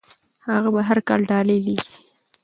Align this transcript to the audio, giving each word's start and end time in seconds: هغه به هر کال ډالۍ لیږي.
هغه 0.53 0.69
به 0.75 0.81
هر 0.89 0.99
کال 1.07 1.21
ډالۍ 1.29 1.57
لیږي. 1.65 1.89